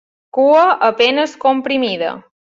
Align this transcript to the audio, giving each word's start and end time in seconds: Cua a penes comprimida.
Cua 0.37 0.63
a 0.87 0.89
penes 1.03 1.37
comprimida. 1.45 2.11